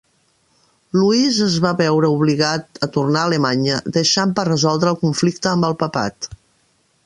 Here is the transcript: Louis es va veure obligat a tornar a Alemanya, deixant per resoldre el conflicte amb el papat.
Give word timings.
Louis 0.99 1.35
es 1.47 1.57
va 1.65 1.73
veure 1.81 2.09
obligat 2.15 2.81
a 2.87 2.89
tornar 2.97 3.23
a 3.27 3.27
Alemanya, 3.31 3.77
deixant 3.99 4.35
per 4.41 4.49
resoldre 4.53 4.95
el 4.95 5.01
conflicte 5.07 5.53
amb 5.55 5.69
el 5.71 5.81
papat. 5.87 6.33